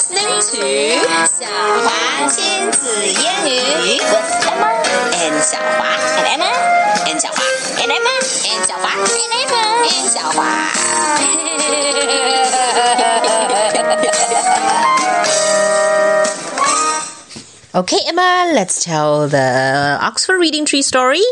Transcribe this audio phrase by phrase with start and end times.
[0.00, 0.64] listening to
[1.26, 1.44] 小
[1.84, 4.80] 华亲子英语 with Emma
[5.12, 5.84] and 小华
[6.16, 6.48] and Emma
[7.04, 7.36] and 小华
[7.76, 8.08] and Emma
[8.48, 10.40] and 小华 and Emma and 小华。
[17.72, 21.22] Okay, Emma, let's tell the Oxford Reading Tree story.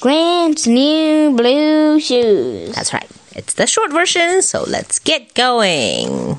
[0.00, 2.74] Gran's new blue shoes.
[2.74, 3.08] That's right.
[3.34, 6.38] It's the short version, so let's get going.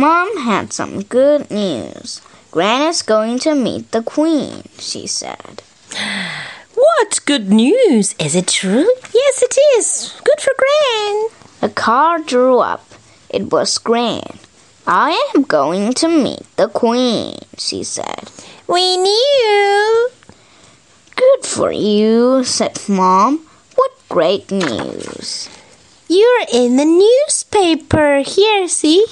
[0.00, 2.22] Mom had some good news.
[2.50, 5.62] Gran is going to meet the Queen, she said.
[6.74, 8.14] What good news!
[8.18, 8.88] Is it true?
[9.12, 10.18] Yes, it is.
[10.24, 11.28] Good for Gran.
[11.60, 12.86] A car drew up.
[13.28, 14.38] It was Gran.
[14.86, 18.32] I am going to meet the Queen, she said.
[18.66, 20.08] We knew.
[21.14, 23.44] Good for you, said Mom.
[23.74, 25.50] What great news.
[26.08, 28.20] You're in the newspaper.
[28.24, 29.04] Here, see?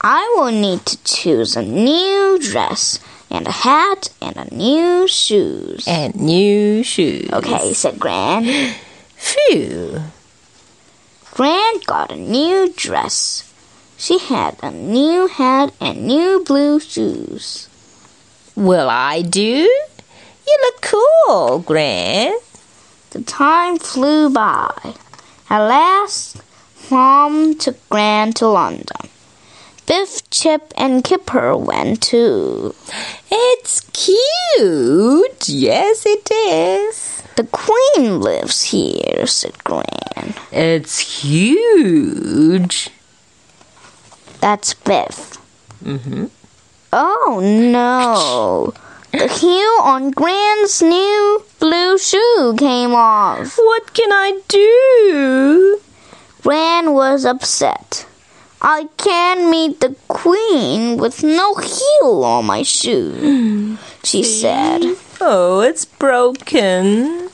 [0.00, 5.86] I will need to choose a new dress and a hat and a new shoes.
[5.88, 7.28] And new shoes.
[7.32, 8.44] Okay, said Gran.
[9.16, 10.00] Phew.
[11.32, 13.52] Gran got a new dress.
[13.96, 17.68] She had a new hat and new blue shoes.
[18.54, 19.68] Will I do?
[20.46, 22.38] You look cool, Gran.
[23.10, 24.94] The time flew by.
[25.50, 26.40] At last,
[26.88, 29.08] Mom took Gran to London.
[29.88, 32.74] Biff, Chip, and Kipper went too.
[33.30, 35.48] It's cute.
[35.48, 37.22] Yes, it is.
[37.36, 40.34] The Queen lives here, said Gran.
[40.52, 42.90] It's huge.
[44.40, 45.38] That's Biff.
[45.82, 46.26] Mm-hmm.
[46.92, 48.74] Oh no!
[49.12, 53.56] The heel on Gran's new blue shoe came off.
[53.56, 55.80] What can I do?
[56.42, 58.07] Gran was upset.
[58.60, 64.24] I can't meet the Queen with no heel on my shoe, she hmm.
[64.24, 64.96] said.
[65.20, 67.30] Oh, it's broken.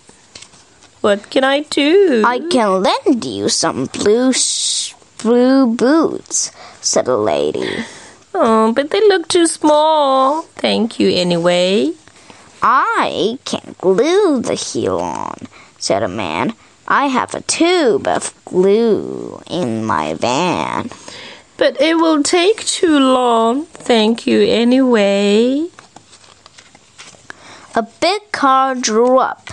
[1.01, 2.23] What can I do?
[2.27, 4.33] I can lend you some blue
[5.19, 7.85] blue boots, said the lady.
[8.35, 10.43] Oh, but they look too small.
[10.57, 11.93] Thank you anyway.
[12.63, 15.37] I can glue the heel on,
[15.79, 16.55] said a man.
[16.89, 20.91] I have a tube of glue in my van.
[21.57, 23.67] But it will take too long.
[23.67, 25.69] Thank you anyway.
[27.75, 29.51] A big car drew up.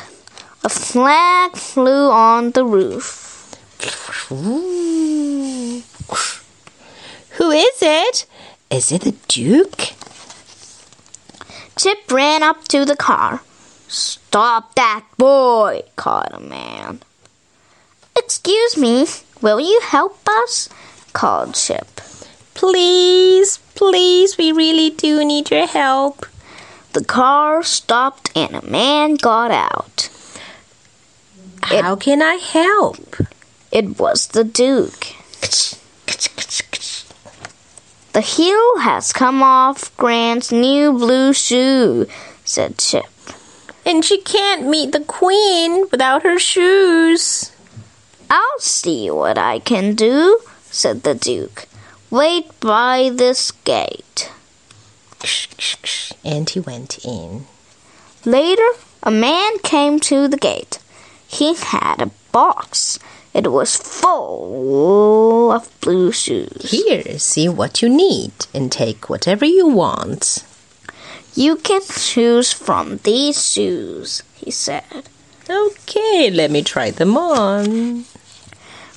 [0.64, 3.56] A flag flew on the roof.
[4.32, 5.82] Ooh.
[7.38, 8.26] Who is it?
[8.70, 9.94] Is it the Duke?
[11.76, 13.42] Chip ran up to the car.
[13.88, 17.02] Stop that boy, called a man.
[18.32, 19.06] Excuse me,
[19.42, 20.70] will you help us?
[21.12, 22.00] called Chip.
[22.54, 26.26] Please, please, we really do need your help.
[26.94, 30.08] The car stopped and a man got out.
[31.70, 33.18] It- How can I help?
[33.70, 35.08] It was the Duke.
[38.14, 42.08] The heel has come off Gran's new blue shoe,
[42.46, 43.12] said Chip.
[43.86, 47.51] And she can't meet the Queen without her shoes.
[48.34, 51.68] I'll see what I can do, said the Duke.
[52.10, 54.32] Wait by this gate.
[56.24, 57.46] And he went in.
[58.24, 58.70] Later,
[59.04, 60.80] a man came to the gate.
[61.28, 63.00] He had a box.
[63.34, 66.72] It was full of blue shoes.
[66.72, 70.46] Here, see what you need and take whatever you want.
[71.36, 75.10] You can choose from these shoes, he said.
[75.50, 78.06] Okay, let me try them on.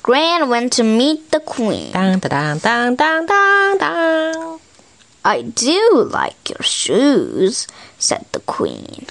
[0.05, 1.91] Gran went to meet the Queen.
[1.91, 4.59] Dang, dang, dang, dang, dang, dang.
[5.25, 7.65] I do like your shoes,
[7.97, 9.07] said the Queen.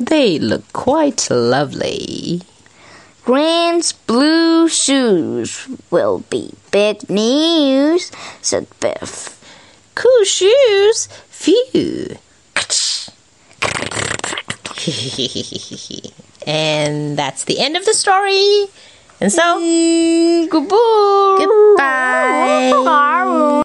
[0.00, 2.40] They look quite lovely.
[3.26, 8.10] Gran's blue shoes will be big news,
[8.40, 9.38] said Biff.
[9.94, 11.08] Cool shoes.
[11.28, 12.16] Phew.
[16.46, 18.68] and that's the end of the story.
[19.20, 19.58] And so,
[20.48, 21.36] Goodbye.
[22.72, 23.62] goodbye.